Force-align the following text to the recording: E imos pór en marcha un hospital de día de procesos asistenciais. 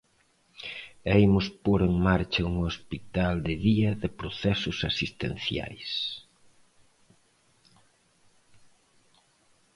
E 1.13 1.13
imos 1.27 1.47
pór 1.63 1.79
en 1.89 1.95
marcha 2.07 2.47
un 2.51 2.55
hospital 2.69 3.33
de 3.47 3.53
día 3.67 3.91
de 4.01 4.09
procesos 4.19 4.77
asistenciais. 4.91 5.91